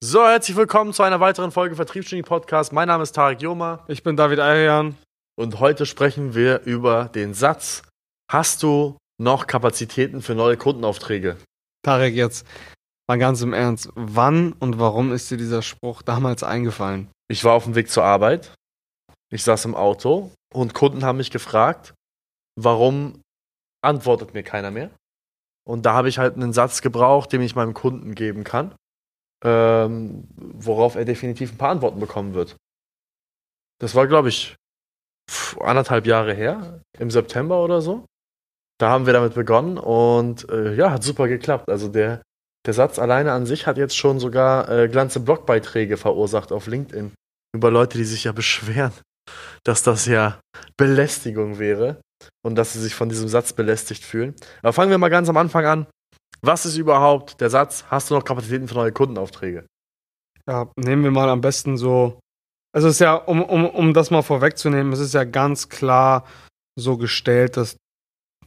[0.00, 2.72] So, herzlich willkommen zu einer weiteren Folge Vertriebsgenie Podcast.
[2.72, 4.96] Mein Name ist Tarek Joma Ich bin David Arian.
[5.34, 7.82] und heute sprechen wir über den Satz:
[8.30, 11.36] Hast du noch Kapazitäten für neue Kundenaufträge?
[11.82, 12.46] Tarek, jetzt
[13.08, 13.90] mal ganz im Ernst.
[13.96, 17.08] Wann und warum ist dir dieser Spruch damals eingefallen?
[17.26, 18.54] Ich war auf dem Weg zur Arbeit.
[19.32, 21.92] Ich saß im Auto und Kunden haben mich gefragt,
[22.54, 23.20] warum
[23.82, 24.90] antwortet mir keiner mehr?
[25.66, 28.76] Und da habe ich halt einen Satz gebraucht, den ich meinem Kunden geben kann,
[29.44, 32.56] ähm, worauf er definitiv ein paar Antworten bekommen wird.
[33.80, 34.56] Das war, glaube ich,
[35.60, 38.06] anderthalb Jahre her, im September oder so.
[38.80, 41.68] Da haben wir damit begonnen und äh, ja, hat super geklappt.
[41.68, 42.22] Also der,
[42.66, 47.12] der Satz alleine an sich hat jetzt schon sogar äh, ganze Blogbeiträge verursacht auf LinkedIn
[47.54, 48.92] über Leute, die sich ja beschweren,
[49.64, 50.40] dass das ja
[50.76, 52.00] Belästigung wäre
[52.44, 54.34] und dass sie sich von diesem Satz belästigt fühlen.
[54.62, 55.86] Aber fangen wir mal ganz am Anfang an.
[56.40, 59.66] Was ist überhaupt der Satz, hast du noch Kapazitäten für neue Kundenaufträge?
[60.46, 62.20] Ja, nehmen wir mal am besten so.
[62.72, 66.24] Es ist ja, um, um, um das mal vorwegzunehmen, es ist ja ganz klar
[66.78, 67.76] so gestellt, dass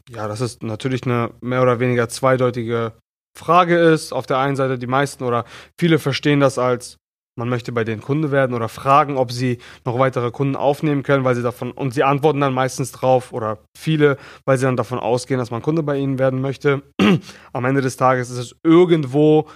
[0.10, 2.94] ja, dass es natürlich eine mehr oder weniger zweideutige
[3.38, 4.12] Frage ist.
[4.12, 5.46] Auf der einen Seite die meisten oder
[5.80, 6.98] viele verstehen das als
[7.38, 11.24] man möchte bei denen Kunde werden oder fragen, ob sie noch weitere Kunden aufnehmen können,
[11.24, 15.00] weil sie davon und sie antworten dann meistens drauf oder viele, weil sie dann davon
[15.00, 16.84] ausgehen, dass man Kunde bei ihnen werden möchte.
[17.54, 19.48] Am Ende des Tages ist es irgendwo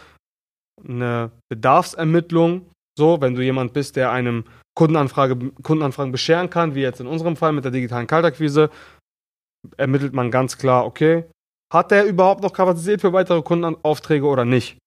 [0.87, 2.69] eine Bedarfsermittlung.
[2.97, 7.35] So, wenn du jemand bist, der einem Kundenanfrage, Kundenanfragen bescheren kann, wie jetzt in unserem
[7.35, 8.69] Fall mit der digitalen Kaltakquise,
[9.77, 11.25] ermittelt man ganz klar, okay,
[11.73, 14.77] hat der überhaupt noch Kapazität für weitere Kundenaufträge oder nicht?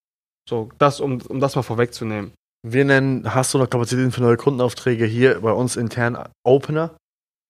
[0.49, 2.33] So, das, um, um das mal vorwegzunehmen.
[2.67, 6.97] Wir nennen, hast du noch Kapazitäten für neue Kundenaufträge hier bei uns intern Opener,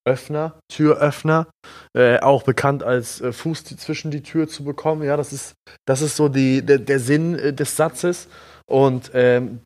[0.07, 1.49] Öffner, Türöffner,
[1.97, 5.03] äh, auch bekannt als äh, Fuß die, zwischen die Tür zu bekommen.
[5.03, 5.55] Ja, das ist,
[5.87, 8.29] das ist so die, der, der Sinn äh, des Satzes.
[8.67, 9.61] Und ähm,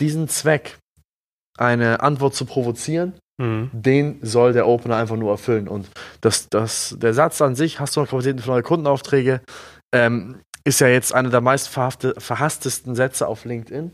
[0.00, 0.78] diesen Zweck,
[1.56, 3.70] eine Antwort zu provozieren, Mhm.
[3.72, 5.68] den soll der Opener einfach nur erfüllen.
[5.68, 5.88] Und
[6.20, 9.42] das, das, der Satz an sich, hast du noch Kapazitäten für neue Kundenaufträge,
[9.94, 13.92] ähm, ist ja jetzt einer der meist verhasstesten Sätze auf LinkedIn.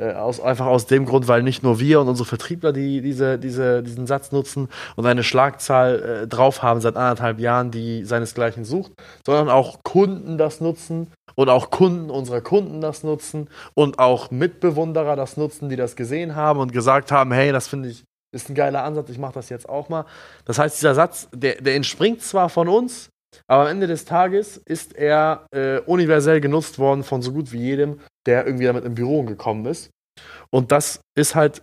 [0.00, 3.38] Äh, aus, einfach aus dem Grund, weil nicht nur wir und unsere Vertriebler die, diese,
[3.38, 8.64] diese, diesen Satz nutzen und eine Schlagzahl äh, drauf haben seit anderthalb Jahren, die seinesgleichen
[8.64, 8.92] sucht,
[9.26, 15.16] sondern auch Kunden das nutzen und auch Kunden unserer Kunden das nutzen und auch Mitbewunderer
[15.16, 18.54] das nutzen, die das gesehen haben und gesagt haben, hey, das finde ich ist ein
[18.54, 20.06] geiler Ansatz, ich mache das jetzt auch mal.
[20.44, 23.10] Das heißt, dieser Satz, der, der entspringt zwar von uns,
[23.46, 27.58] aber am Ende des Tages ist er äh, universell genutzt worden von so gut wie
[27.58, 29.90] jedem, der irgendwie damit in Büro gekommen ist.
[30.50, 31.62] Und das ist halt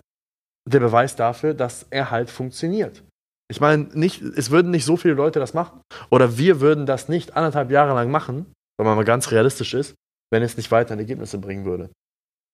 [0.67, 3.03] der Beweis dafür, dass er halt funktioniert.
[3.49, 5.81] Ich meine, nicht, es würden nicht so viele Leute das machen.
[6.09, 9.95] Oder wir würden das nicht anderthalb Jahre lang machen, wenn man mal ganz realistisch ist,
[10.31, 11.89] wenn es nicht weiter Ergebnisse bringen würde.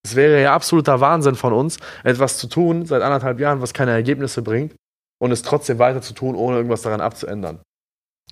[0.05, 3.91] Es wäre ja absoluter Wahnsinn von uns, etwas zu tun seit anderthalb Jahren, was keine
[3.91, 4.75] Ergebnisse bringt,
[5.21, 7.61] und es trotzdem weiter zu tun, ohne irgendwas daran abzuändern.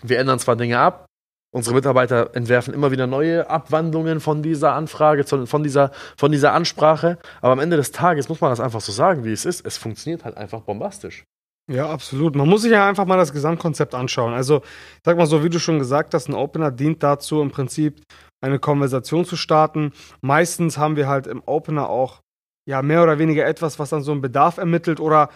[0.03, 1.05] Wir ändern zwar Dinge ab,
[1.53, 7.17] unsere Mitarbeiter entwerfen immer wieder neue Abwandlungen von dieser Anfrage, von dieser, von dieser Ansprache,
[7.41, 9.65] aber am Ende des Tages muss man das einfach so sagen, wie es ist.
[9.65, 11.25] Es funktioniert halt einfach bombastisch.
[11.69, 12.35] Ja, absolut.
[12.35, 14.33] Man muss sich ja einfach mal das Gesamtkonzept anschauen.
[14.33, 14.61] Also,
[15.05, 18.01] sag mal so, wie du schon gesagt hast, ein Opener dient dazu, im Prinzip
[18.43, 19.93] eine Konversation zu starten.
[20.21, 22.21] Meistens haben wir halt im Opener auch
[22.67, 25.29] ja mehr oder weniger etwas, was dann so einen Bedarf ermittelt oder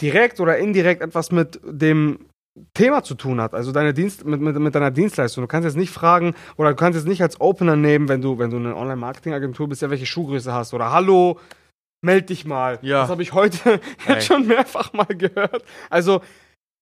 [0.00, 2.26] direkt oder indirekt etwas mit dem
[2.74, 5.42] Thema zu tun hat, also deine Dienst mit, mit, mit deiner Dienstleistung.
[5.42, 8.38] Du kannst jetzt nicht fragen oder du kannst jetzt nicht als Opener nehmen, wenn du,
[8.38, 11.38] wenn du eine Online-Marketing-Agentur bist, ja, welche Schuhgröße hast oder Hallo,
[12.02, 12.78] meld dich mal.
[12.82, 13.02] Ja.
[13.02, 15.64] Das habe ich heute jetzt schon mehrfach mal gehört.
[15.88, 16.20] Also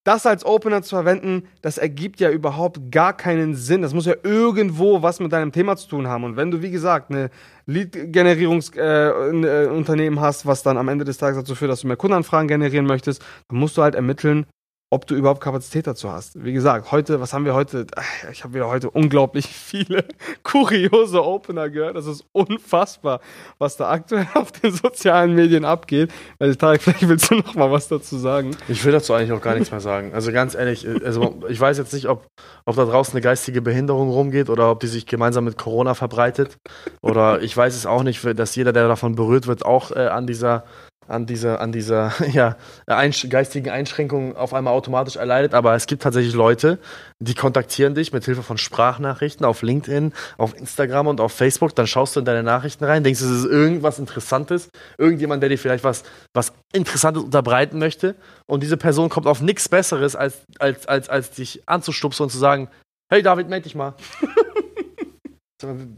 [0.05, 3.83] das als Opener zu verwenden, das ergibt ja überhaupt gar keinen Sinn.
[3.83, 6.25] Das muss ja irgendwo was mit deinem Thema zu tun haben.
[6.25, 7.29] Und wenn du, wie gesagt, eine
[7.67, 11.99] Lead-Generierungsunternehmen äh, äh, hast, was dann am Ende des Tages dazu führt, dass du mehr
[11.99, 14.47] Kundenanfragen generieren möchtest, dann musst du halt ermitteln,
[14.93, 16.43] ob du überhaupt Kapazität dazu hast.
[16.45, 17.87] Wie gesagt, heute, was haben wir heute?
[18.33, 20.05] Ich habe wieder heute unglaublich viele
[20.43, 21.97] kuriose Opener gehört.
[21.97, 23.21] Das ist unfassbar,
[23.59, 26.11] was da aktuell auf den sozialen Medien abgeht.
[26.41, 28.57] Also Tarek, vielleicht willst du noch mal was dazu sagen.
[28.67, 30.13] Ich will dazu eigentlich auch gar nichts mehr sagen.
[30.13, 32.27] Also ganz ehrlich, also ich weiß jetzt nicht, ob,
[32.65, 36.59] ob da draußen eine geistige Behinderung rumgeht oder ob die sich gemeinsam mit Corona verbreitet.
[37.01, 40.27] Oder ich weiß es auch nicht, dass jeder, der davon berührt wird, auch äh, an
[40.27, 40.65] dieser
[41.11, 45.55] an dieser, an dieser ja, einsch geistigen Einschränkung auf einmal automatisch erleidet.
[45.55, 46.79] Aber es gibt tatsächlich Leute,
[47.19, 51.75] die kontaktieren dich mit Hilfe von Sprachnachrichten auf LinkedIn, auf Instagram und auf Facebook.
[51.75, 55.59] Dann schaust du in deine Nachrichten rein, denkst, es ist irgendwas Interessantes, irgendjemand, der dir
[55.59, 58.15] vielleicht was, was Interessantes unterbreiten möchte.
[58.47, 62.39] Und diese Person kommt auf nichts Besseres, als, als, als, als dich anzustupsen und zu
[62.39, 62.69] sagen,
[63.13, 63.95] hey David, meld dich mal.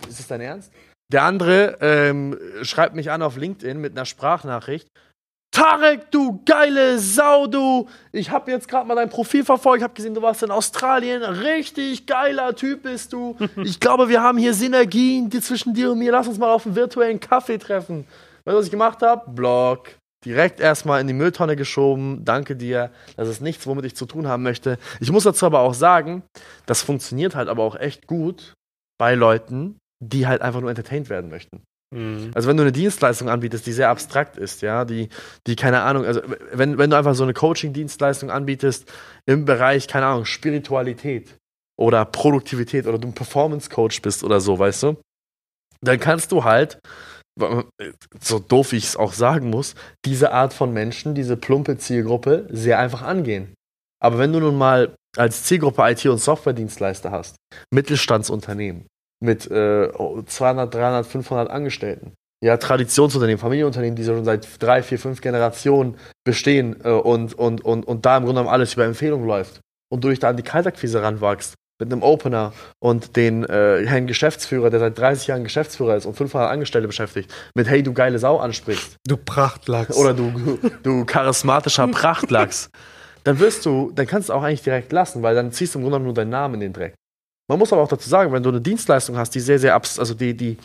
[0.08, 0.72] Ist das dein Ernst?
[1.12, 4.88] Der andere ähm, schreibt mich an auf LinkedIn mit einer Sprachnachricht.
[5.54, 7.86] Tarek, du geile Sau, du!
[8.10, 11.22] Ich habe jetzt gerade mal dein Profil verfolgt, ich habe gesehen, du warst in Australien.
[11.22, 13.36] Richtig geiler Typ bist du.
[13.62, 16.10] Ich glaube, wir haben hier Synergien die zwischen dir und mir.
[16.10, 18.06] Lass uns mal auf einen virtuellen Kaffee treffen.
[18.44, 19.30] Weißt du, was ich gemacht habe?
[19.30, 19.90] Blog.
[20.24, 22.24] Direkt erstmal in die Mülltonne geschoben.
[22.24, 22.90] Danke dir.
[23.16, 24.78] Das ist nichts, womit ich zu tun haben möchte.
[25.00, 26.22] Ich muss dazu aber auch sagen,
[26.64, 28.54] das funktioniert halt aber auch echt gut
[28.98, 31.62] bei Leuten, die halt einfach nur entertained werden möchten.
[31.92, 32.30] Mhm.
[32.34, 35.08] Also wenn du eine Dienstleistung anbietest, die sehr abstrakt ist, ja, die,
[35.46, 36.22] die keine Ahnung, also
[36.52, 38.90] wenn, wenn du einfach so eine Coaching-Dienstleistung anbietest
[39.26, 41.36] im Bereich, keine Ahnung, Spiritualität
[41.78, 44.96] oder Produktivität oder du ein Performance-Coach bist oder so, weißt du,
[45.82, 46.78] dann kannst du halt,
[48.20, 52.78] so doof ich es auch sagen muss, diese Art von Menschen, diese plumpe Zielgruppe sehr
[52.78, 53.54] einfach angehen.
[54.02, 57.36] Aber wenn du nun mal als Zielgruppe IT- und Software-Dienstleister hast,
[57.72, 58.86] Mittelstandsunternehmen,
[59.22, 59.88] mit äh,
[60.26, 62.12] 200, 300, 500 Angestellten.
[62.42, 67.86] Ja, Traditionsunternehmen, Familienunternehmen, die schon seit drei, vier, fünf Generationen bestehen äh, und, und, und,
[67.86, 69.60] und da im Grunde genommen alles über Empfehlung läuft.
[69.90, 74.06] Und du dich da an die Kaltakquise ranwachst mit einem Opener und den äh, Herrn
[74.06, 78.18] Geschäftsführer, der seit 30 Jahren Geschäftsführer ist und 500 Angestellte beschäftigt, mit Hey, du geile
[78.18, 78.96] Sau ansprichst.
[79.06, 79.96] Du Prachtlachs.
[79.96, 82.70] Oder du, du charismatischer Prachtlachs.
[83.24, 85.84] dann wirst du, dann kannst du auch eigentlich direkt lassen, weil dann ziehst du im
[85.84, 86.94] Grunde genommen nur deinen Namen in den Dreck.
[87.48, 89.98] Man muss aber auch dazu sagen, wenn du eine Dienstleistung hast, die sehr, sehr abs
[89.98, 90.58] also die, die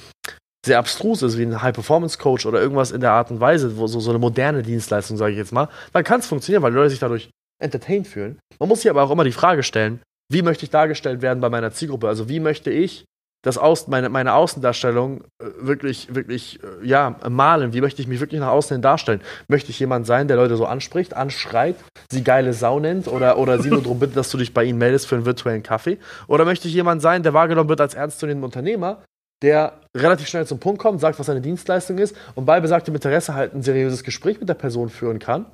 [0.66, 4.00] sehr abstrus ist, wie ein High-Performance-Coach oder irgendwas in der Art und Weise, wo so,
[4.00, 6.90] so eine moderne Dienstleistung, sage ich jetzt mal, dann kann es funktionieren, weil die Leute
[6.90, 7.30] sich dadurch
[7.62, 8.38] entertained fühlen.
[8.60, 10.02] Man muss sich aber auch immer die Frage stellen,
[10.32, 12.08] wie möchte ich dargestellt werden bei meiner Zielgruppe?
[12.08, 13.06] Also wie möchte ich
[13.48, 17.74] das Aus, meine, meine Außendarstellung äh, wirklich, wirklich, äh, ja, malen?
[17.74, 19.22] Wie möchte ich mich wirklich nach außen hin darstellen?
[19.48, 21.76] Möchte ich jemand sein, der Leute so anspricht, anschreit,
[22.12, 24.78] sie geile Sau nennt oder, oder sie nur darum bittet, dass du dich bei ihnen
[24.78, 25.98] meldest für einen virtuellen Kaffee?
[26.28, 29.04] Oder möchte ich jemand sein, der wahrgenommen wird als ernstzunehmender Unternehmer,
[29.42, 33.34] der relativ schnell zum Punkt kommt, sagt, was seine Dienstleistung ist und bei besagtem Interesse
[33.34, 35.46] halt ein seriöses Gespräch mit der Person führen kann?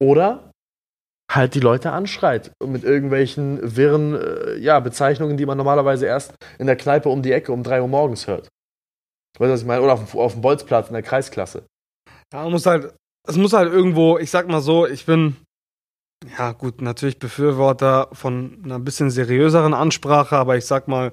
[0.00, 0.50] Oder
[1.34, 6.66] halt die Leute anschreit mit irgendwelchen wirren äh, ja, Bezeichnungen, die man normalerweise erst in
[6.66, 8.48] der Kneipe um die Ecke um 3 Uhr morgens hört.
[9.38, 9.82] Weißt du, was ich meine?
[9.82, 11.66] Oder auf, auf dem Bolzplatz in der Kreisklasse.
[12.32, 12.94] Ja, man muss halt,
[13.26, 15.36] es muss halt irgendwo, ich sag mal so, ich bin,
[16.38, 21.12] ja gut, natürlich Befürworter von einer bisschen seriöseren Ansprache, aber ich sag mal,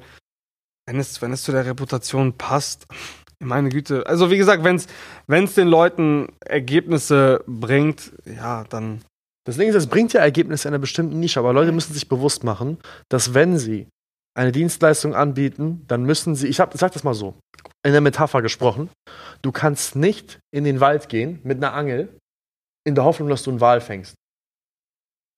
[0.85, 2.85] wenn es, wenn es zu der Reputation passt,
[3.39, 4.05] meine Güte.
[4.05, 9.01] Also wie gesagt, wenn es den Leuten Ergebnisse bringt, ja, dann
[9.45, 12.07] Das Ding ist, es bringt ja Ergebnisse in einer bestimmten Nische, aber Leute müssen sich
[12.07, 12.77] bewusst machen,
[13.09, 13.87] dass wenn sie
[14.37, 17.35] eine Dienstleistung anbieten, dann müssen sie, ich hab, sag das mal so,
[17.83, 18.89] in der Metapher gesprochen,
[19.41, 22.09] du kannst nicht in den Wald gehen mit einer Angel
[22.85, 24.15] in der Hoffnung, dass du einen Wal fängst.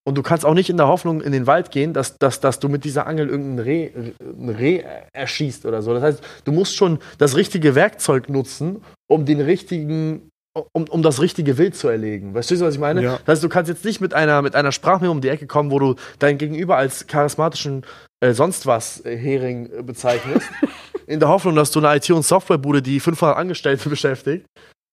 [0.06, 2.58] Und du kannst auch nicht in der Hoffnung in den Wald gehen, dass, dass, dass
[2.60, 3.90] du mit dieser Angel irgendein Reh,
[4.20, 4.84] ein Reh
[5.14, 5.94] erschießt oder so.
[5.94, 10.28] Das heißt, du musst schon das richtige Werkzeug nutzen, um den richtigen,
[10.72, 12.34] um, um das richtige Wild zu erlegen.
[12.34, 13.02] Weißt du, was ich meine?
[13.02, 13.18] Ja.
[13.24, 15.70] Das heißt, du kannst jetzt nicht mit einer, mit einer Sprachmemo um die Ecke kommen,
[15.70, 17.84] wo du dein Gegenüber als charismatischen
[18.20, 20.48] äh, sonst was äh, Hering äh, bezeichnest,
[21.06, 24.46] in der Hoffnung, dass du eine IT- und Softwarebude, die 500 Angestellte beschäftigt,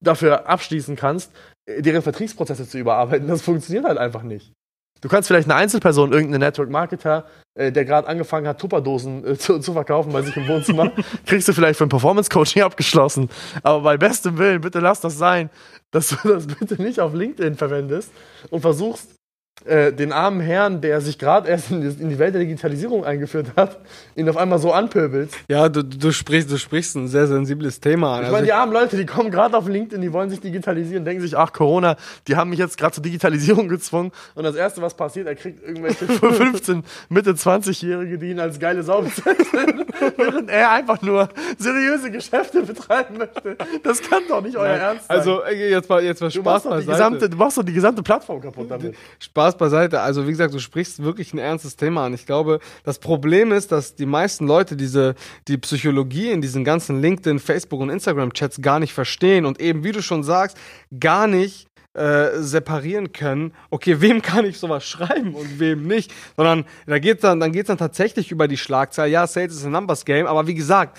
[0.04, 1.32] dafür abschließen kannst,
[1.66, 3.28] äh, deren Vertriebsprozesse zu überarbeiten.
[3.28, 4.52] Das funktioniert halt einfach nicht.
[5.02, 7.26] Du kannst vielleicht eine Einzelperson, irgendeinen Network-Marketer,
[7.56, 10.92] äh, der gerade angefangen hat, Tupperdosen äh, zu, zu verkaufen bei sich im Wohnzimmer,
[11.26, 13.30] kriegst du vielleicht für ein Performance-Coaching abgeschlossen.
[13.64, 15.50] Aber bei bestem Willen, bitte lass das sein,
[15.90, 18.12] dass du das bitte nicht auf LinkedIn verwendest
[18.52, 19.16] und versuchst,
[19.66, 23.06] äh, den armen Herrn, der sich gerade erst in, die- in die Welt der Digitalisierung
[23.06, 23.78] eingeführt hat,
[24.16, 25.36] ihn auf einmal so anpöbelst.
[25.48, 28.20] Ja, du, du sprichst, du sprichst ein sehr sensibles Thema an.
[28.20, 31.06] Ich Also meine, die armen Leute, die kommen gerade auf LinkedIn, die wollen sich digitalisieren,
[31.06, 31.96] denken sich, ach, Corona,
[32.28, 34.12] die haben mich jetzt gerade zur Digitalisierung gezwungen.
[34.36, 38.84] Und das Erste, was passiert, er kriegt irgendwelche 15, Mitte 20-Jährige, die ihn als geile
[38.84, 39.86] Sau bezeichnen,
[40.18, 43.58] während er einfach nur seriöse Geschäfte betreiben möchte.
[43.84, 45.18] Das kann doch nicht euer Ernst sein.
[45.18, 47.64] also äh, jetzt mal, jetzt mal du Spaß machst, doch die gesamte, du machst doch
[47.64, 48.96] die gesamte Plattform kaputt damit.
[49.20, 50.02] Spaß beiseite.
[50.02, 52.14] Also wie gesagt, du sprichst wirklich ein ernstes Thema an.
[52.14, 55.16] Ich glaube, das Problem ist, dass die meisten Leute diese
[55.48, 59.84] die Psychologie in diesen ganzen LinkedIn, Facebook und Instagram Chats gar nicht verstehen und eben,
[59.84, 60.58] wie du schon sagst,
[61.00, 66.64] gar nicht äh, separieren können, okay, wem kann ich sowas schreiben und wem nicht, sondern
[66.86, 69.10] da geht's dann, dann geht's dann tatsächlich über die Schlagzahl.
[69.10, 70.98] Ja, Sales ist ein Numbers Game, aber wie gesagt,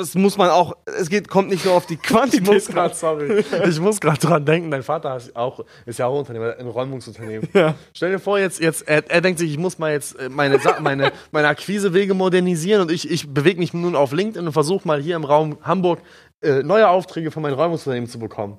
[0.00, 2.46] es muss man auch, es geht, kommt nicht nur auf die Ich Quantität.
[2.46, 6.18] muss gerade, sorry, ich muss gerade dran denken, dein Vater ist, auch, ist ja auch
[6.18, 7.48] Unternehmer, ein Räumungsunternehmen.
[7.52, 7.74] Ja.
[7.92, 10.58] Stell dir vor, jetzt, jetzt er, er denkt sich, ich muss mal jetzt äh, meine,
[10.80, 15.00] meine, meine Akquisewege modernisieren und ich, ich bewege mich nun auf LinkedIn und versuche mal
[15.00, 16.00] hier im Raum Hamburg
[16.42, 18.58] äh, neue Aufträge von meinem Räumungsunternehmen zu bekommen.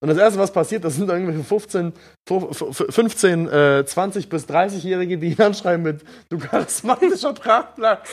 [0.00, 1.92] Und das erste, was passiert, das sind irgendwelche 15,
[2.24, 8.08] 15 äh, 20 bis 30-Jährige, die ihn anschreiben mit du charismatischer Tragplatz.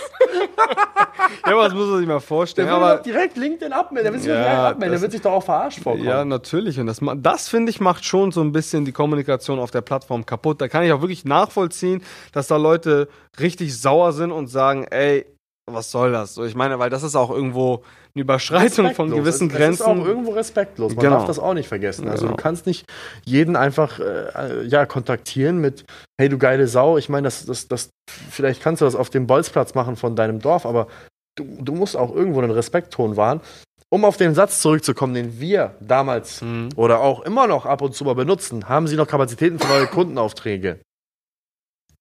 [1.46, 2.68] ja, aber das muss man sich mal vorstellen.
[2.68, 4.04] Der will aber doch direkt LinkedIn abmelden.
[4.04, 4.92] Der will sich ja, direkt abmelden.
[4.94, 6.06] Der wird sich doch auch verarscht vorkommen.
[6.06, 6.80] Ja, natürlich.
[6.80, 10.26] Und das, das finde ich, macht schon so ein bisschen die Kommunikation auf der Plattform
[10.26, 10.62] kaputt.
[10.62, 12.02] Da kann ich auch wirklich nachvollziehen,
[12.32, 15.26] dass da Leute richtig sauer sind und sagen, ey,
[15.68, 16.36] was soll das?
[16.36, 19.84] So, ich meine, weil das ist auch irgendwo eine Überschreitung von gewissen Grenzen.
[19.84, 20.96] Das ist auch irgendwo respektlos.
[20.96, 21.18] Man genau.
[21.18, 22.08] darf das auch nicht vergessen.
[22.08, 22.38] Also genau.
[22.38, 22.86] du kannst nicht
[23.26, 25.86] jeden einfach äh, ja, kontaktieren mit,
[26.20, 26.98] hey du geile Sau.
[26.98, 30.40] Ich meine, das, das, das, vielleicht kannst du das auf dem Bolzplatz machen von deinem
[30.40, 30.88] Dorf, aber
[31.36, 33.42] du, du musst auch irgendwo einen Respektton wahren.
[33.90, 36.70] Um auf den Satz zurückzukommen, den wir damals mhm.
[36.76, 39.88] oder auch immer noch ab und zu mal benutzen, haben Sie noch Kapazitäten für neue
[39.88, 40.80] Kundenaufträge?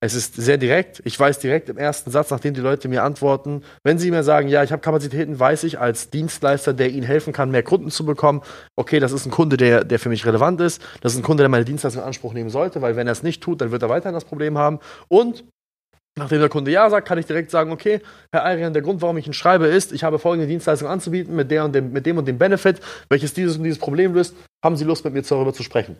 [0.05, 1.01] Es ist sehr direkt.
[1.07, 4.49] Ich weiß direkt im ersten Satz, nachdem die Leute mir antworten, wenn sie mir sagen,
[4.49, 8.05] ja, ich habe Kapazitäten, weiß ich als Dienstleister, der ihnen helfen kann, mehr Kunden zu
[8.05, 8.43] bekommen,
[8.77, 10.83] okay, das ist ein Kunde, der, der für mich relevant ist.
[11.01, 13.23] Das ist ein Kunde, der meine Dienstleistung in Anspruch nehmen sollte, weil wenn er es
[13.23, 14.79] nicht tut, dann wird er weiterhin das Problem haben.
[15.09, 15.45] Und
[16.17, 19.17] Nachdem der Kunde Ja sagt, kann ich direkt sagen, okay, Herr Ayrian, der Grund, warum
[19.17, 22.19] ich ihn schreibe, ist, ich habe folgende Dienstleistung anzubieten mit, der und dem, mit dem
[22.19, 24.37] und dem Benefit, welches dieses und dieses Problem löst.
[24.65, 25.97] Haben Sie Lust, mit mir darüber zu sprechen?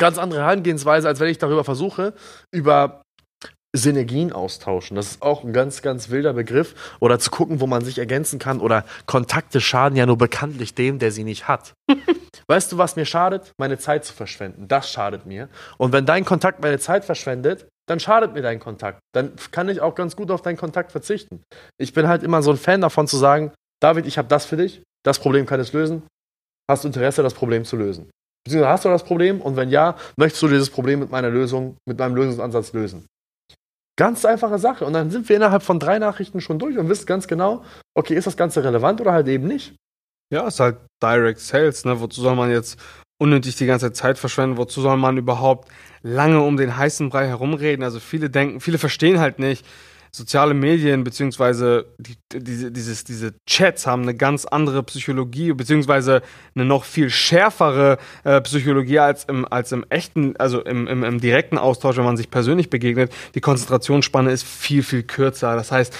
[0.00, 2.14] Ganz andere Herangehensweise, als wenn ich darüber versuche,
[2.50, 3.02] über
[3.76, 4.96] Synergien austauschen.
[4.96, 6.96] Das ist auch ein ganz, ganz wilder Begriff.
[7.00, 8.60] Oder zu gucken, wo man sich ergänzen kann.
[8.60, 11.74] Oder Kontakte schaden ja nur bekanntlich dem, der sie nicht hat.
[12.48, 13.52] weißt du, was mir schadet?
[13.58, 14.68] Meine Zeit zu verschwenden.
[14.68, 15.50] Das schadet mir.
[15.76, 19.00] Und wenn dein Kontakt meine Zeit verschwendet, dann schadet mir dein Kontakt.
[19.14, 21.42] Dann kann ich auch ganz gut auf deinen Kontakt verzichten.
[21.78, 23.52] Ich bin halt immer so ein Fan davon zu sagen,
[23.82, 24.82] David, ich habe das für dich.
[25.04, 26.04] Das Problem kann es lösen.
[26.70, 28.10] Hast Interesse, das Problem zu lösen?
[28.44, 29.40] Beziehungsweise hast du das Problem?
[29.40, 33.06] Und wenn ja, möchtest du dieses Problem mit meiner Lösung, mit meinem Lösungsansatz lösen?
[33.98, 34.86] Ganz einfache Sache.
[34.86, 38.14] Und dann sind wir innerhalb von drei Nachrichten schon durch und wissen ganz genau, okay,
[38.14, 39.74] ist das Ganze relevant oder halt eben nicht?
[40.32, 42.00] Ja, ist halt Direct Sales, ne?
[42.00, 42.78] Wozu soll man jetzt
[43.20, 44.56] unnötig die ganze Zeit verschwenden?
[44.56, 45.68] Wozu soll man überhaupt
[46.02, 47.84] lange um den heißen Brei herumreden?
[47.84, 49.66] Also viele denken, viele verstehen halt nicht,
[50.12, 56.22] soziale Medien beziehungsweise die, diese, dieses, diese Chats haben eine ganz andere Psychologie beziehungsweise
[56.54, 61.20] eine noch viel schärfere äh, Psychologie als im, als im echten, also im, im, im
[61.20, 63.12] direkten Austausch, wenn man sich persönlich begegnet.
[63.34, 65.54] Die Konzentrationsspanne ist viel, viel kürzer.
[65.54, 65.96] Das heißt,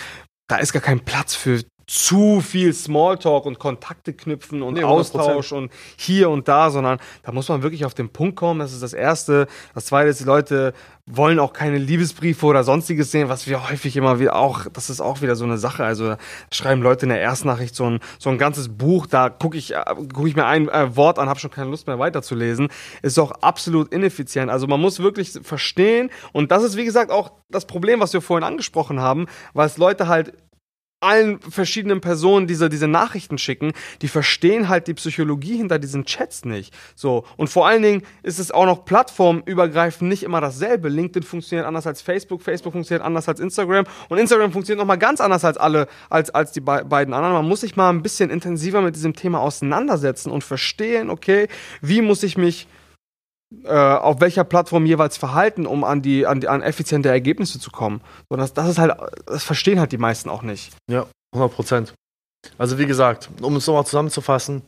[0.48, 5.50] da ist gar kein Platz für zu viel Smalltalk und Kontakte knüpfen und nee, Austausch
[5.50, 8.60] und hier und da, sondern da muss man wirklich auf den Punkt kommen.
[8.60, 9.48] Das ist das Erste.
[9.74, 10.72] Das Zweite ist, die Leute
[11.06, 15.00] wollen auch keine Liebesbriefe oder sonstiges sehen, was wir häufig immer wieder auch, das ist
[15.00, 15.82] auch wieder so eine Sache.
[15.82, 16.14] Also
[16.52, 19.74] schreiben Leute in der Erstnachricht so ein, so ein ganzes Buch, da gucke ich,
[20.14, 22.68] guck ich mir ein äh, Wort an, habe schon keine Lust mehr weiterzulesen.
[23.02, 24.48] Ist auch absolut ineffizient.
[24.48, 28.20] Also man muss wirklich verstehen und das ist wie gesagt auch das Problem, was wir
[28.20, 30.34] vorhin angesprochen haben, weil es Leute halt
[31.00, 36.44] allen verschiedenen Personen diese, diese Nachrichten schicken, die verstehen halt die Psychologie hinter diesen Chats
[36.44, 36.74] nicht.
[36.94, 37.24] So.
[37.38, 40.88] Und vor allen Dingen ist es auch noch plattformübergreifend nicht immer dasselbe.
[40.88, 45.20] LinkedIn funktioniert anders als Facebook, Facebook funktioniert anders als Instagram und Instagram funktioniert nochmal ganz
[45.20, 47.34] anders als alle, als, als die be beiden anderen.
[47.34, 51.48] Man muss sich mal ein bisschen intensiver mit diesem Thema auseinandersetzen und verstehen, okay,
[51.80, 52.66] wie muss ich mich
[53.66, 58.00] auf welcher Plattform jeweils verhalten, um an die, an die an effiziente Ergebnisse zu kommen.
[58.28, 58.92] So, das, das ist halt,
[59.26, 60.72] das verstehen halt die meisten auch nicht.
[60.88, 61.94] Ja, 100 Prozent.
[62.58, 64.62] Also wie gesagt, um es nochmal zusammenzufassen,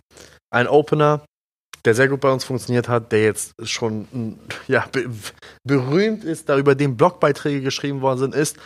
[0.51, 1.25] ein Opener,
[1.85, 5.09] der sehr gut bei uns funktioniert hat, der jetzt schon ja, be
[5.65, 8.57] berühmt ist, da über den Blogbeiträge geschrieben worden sind, ist,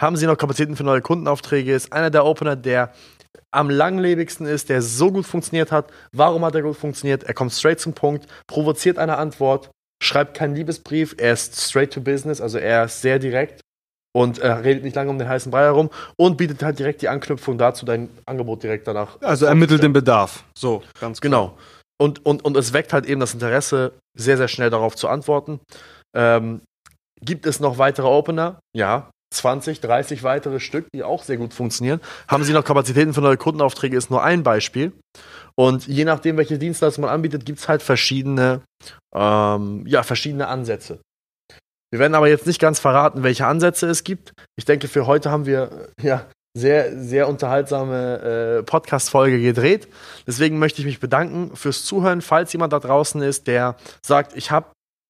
[0.00, 1.74] haben Sie noch Kapazitäten für neue Kundenaufträge?
[1.74, 2.92] Ist einer der Opener, der
[3.50, 5.92] am langlebigsten ist, der so gut funktioniert hat.
[6.12, 7.24] Warum hat er gut funktioniert?
[7.24, 9.70] Er kommt straight zum Punkt, provoziert eine Antwort,
[10.02, 13.60] schreibt keinen Liebesbrief, er ist straight to business, also er ist sehr direkt
[14.14, 17.08] und er redet nicht lange um den heißen Brei herum und bietet halt direkt die
[17.08, 19.20] Anknüpfung dazu, dein Angebot direkt danach.
[19.20, 20.44] Also ermittelt den Bedarf.
[20.56, 21.30] So, ganz klar.
[21.30, 21.58] Genau.
[21.98, 25.60] Und, und, und es weckt halt eben das Interesse, sehr, sehr schnell darauf zu antworten.
[26.14, 26.60] Ähm,
[27.20, 28.60] gibt es noch weitere Opener?
[28.74, 32.00] Ja, 20, 30 weitere Stück, die auch sehr gut funktionieren.
[32.28, 34.92] Haben Sie noch Kapazitäten für neue Kundenaufträge, ist nur ein Beispiel.
[35.54, 38.62] Und je nachdem, welche Dienstleistung man anbietet, gibt es halt verschiedene,
[39.14, 41.00] ähm, ja, verschiedene Ansätze.
[41.90, 44.32] Wir werden aber jetzt nicht ganz verraten, welche Ansätze es gibt.
[44.56, 49.88] Ich denke, für heute haben wir ja sehr, sehr unterhaltsame äh, Podcast-Folge gedreht.
[50.26, 52.22] Deswegen möchte ich mich bedanken fürs Zuhören.
[52.22, 54.66] Falls jemand da draußen ist, der sagt, ich habe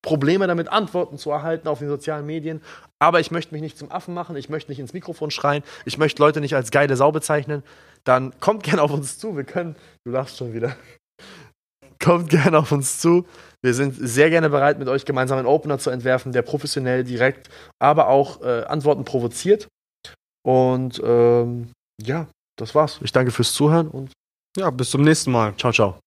[0.07, 2.63] Probleme damit, Antworten zu erhalten auf den sozialen Medien
[2.99, 5.99] aber ich möchte mich nicht zum Affen machen, ich möchte nicht ins Mikrofon schreien, ich
[5.99, 7.63] möchte Leute nicht als geile Sau bezeichnen,
[8.05, 9.37] dann kommt gerne auf uns zu.
[9.37, 10.77] Wir können, du lachst schon wieder.
[12.03, 13.27] Kommt gerne auf uns zu.
[13.63, 17.49] Wir sind sehr gerne bereit, mit euch gemeinsam einen Opener zu entwerfen, der professionell, direkt,
[17.81, 19.67] aber auch äh, Antworten provoziert.
[20.47, 23.01] Und ähm, ja, das war's.
[23.03, 24.13] Ich danke fürs Zuhören und
[24.57, 25.55] ja, bis zum nächsten Mal.
[25.57, 25.99] Ciao, ciao.